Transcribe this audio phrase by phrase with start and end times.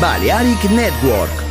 [0.00, 1.47] Balearic Network.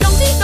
[0.00, 0.43] 兄弟。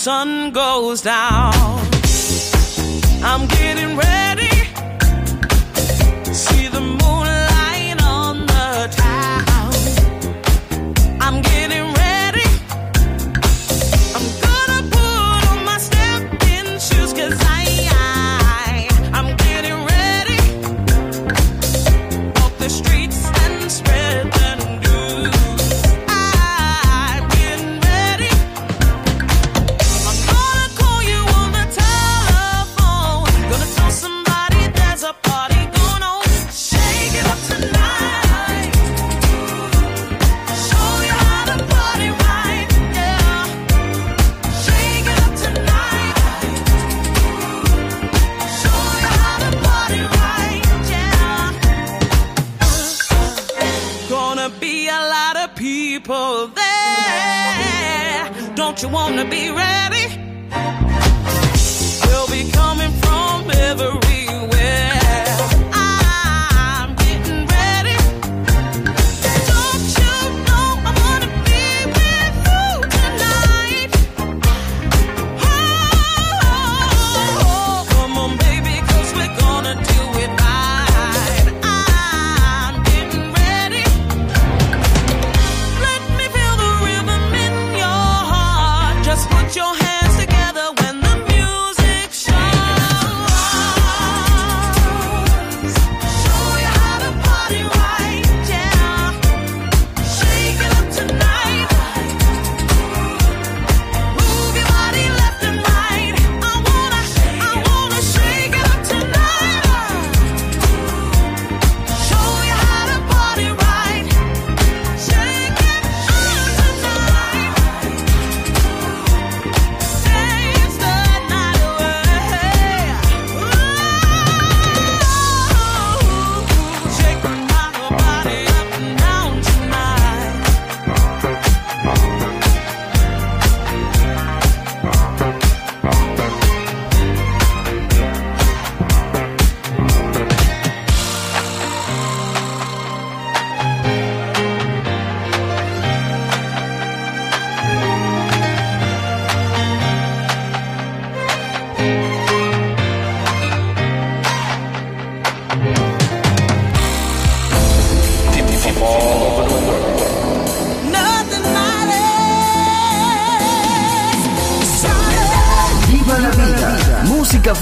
[0.00, 1.52] sun goes down.
[3.22, 3.46] I'm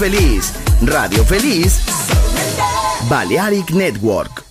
[0.09, 0.51] Feliz,
[0.81, 1.85] Radio Feliz,
[3.07, 4.43] Balearic Network.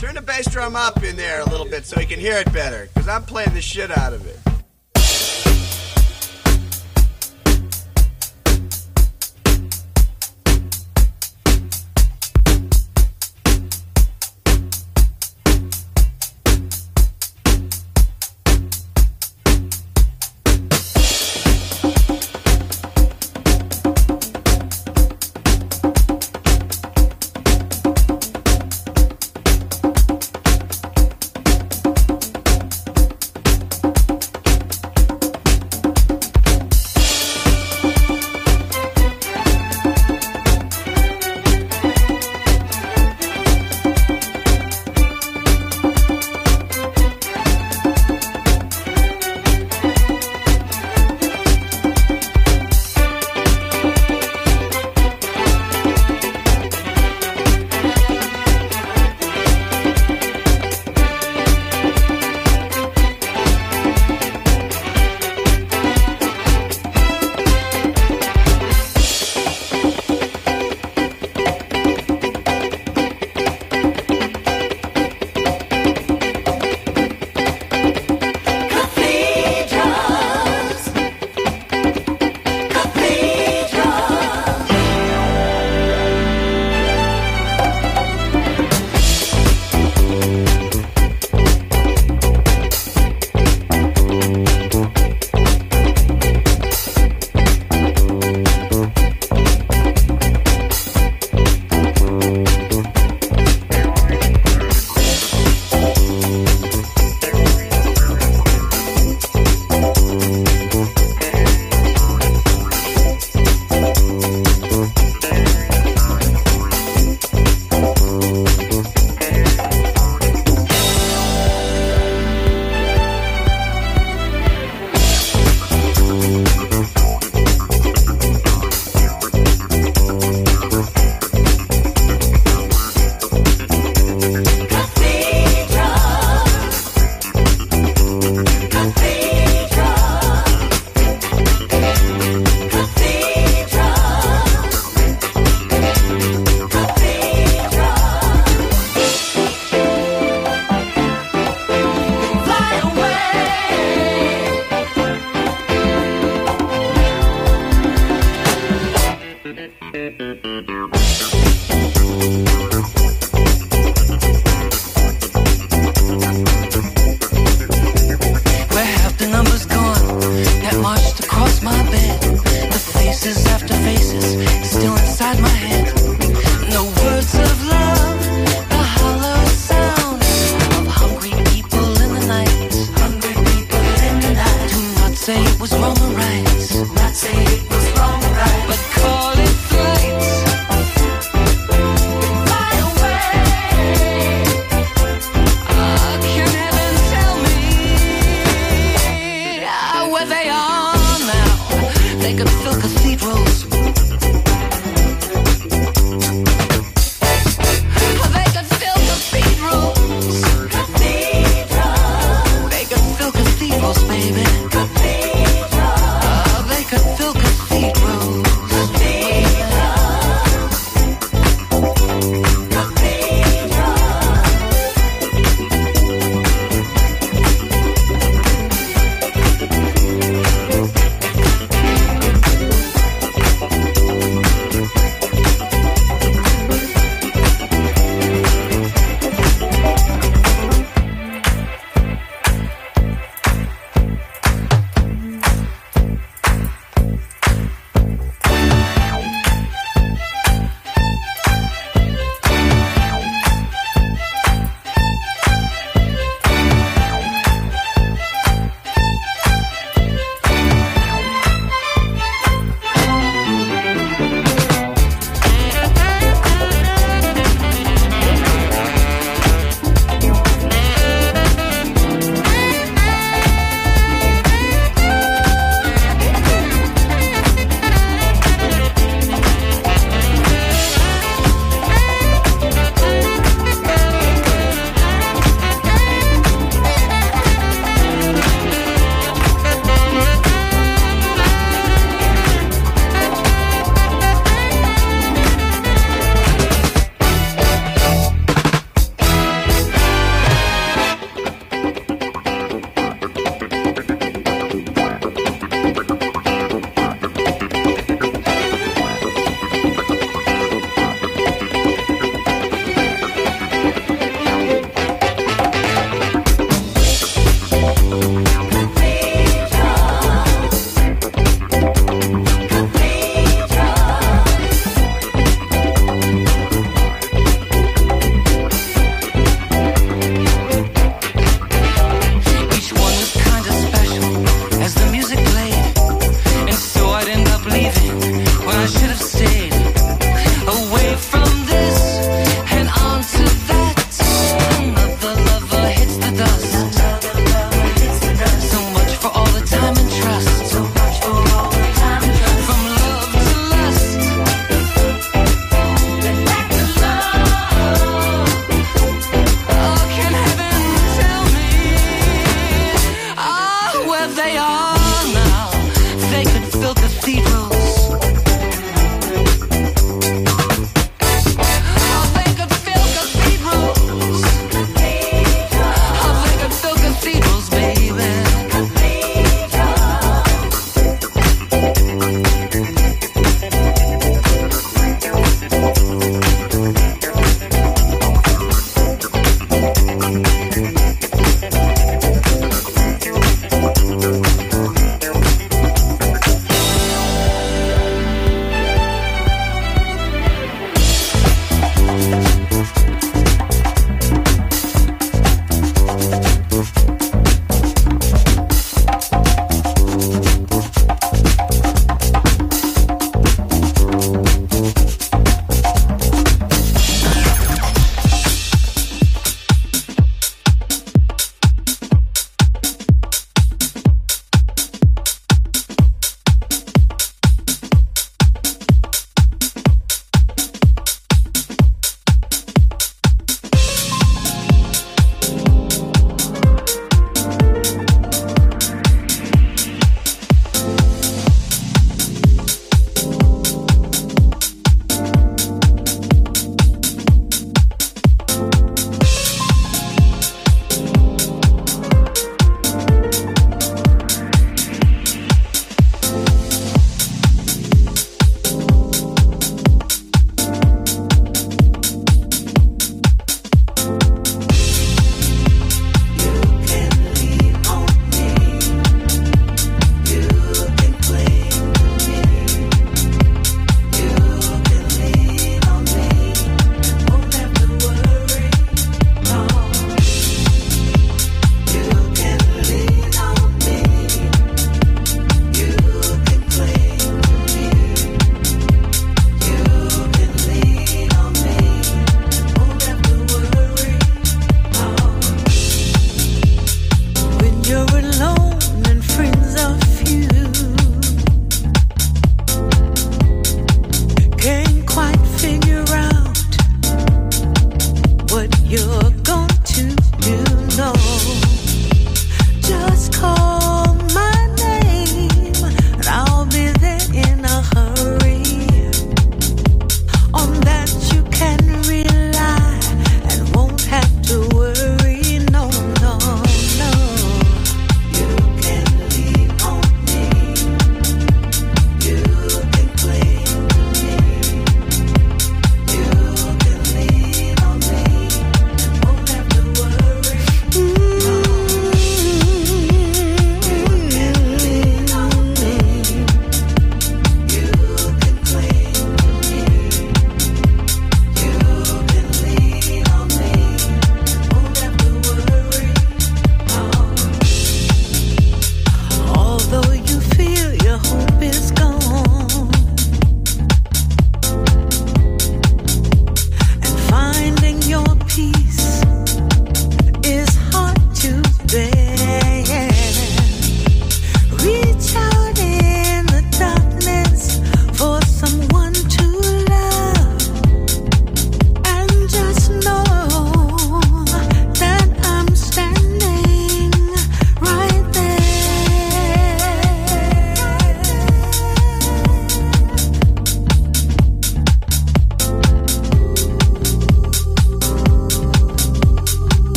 [0.00, 2.52] Turn the bass drum up in there a little bit so he can hear it
[2.52, 4.47] better, because I'm playing the shit out of it.